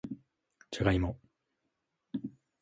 [0.71, 1.19] じゃがいも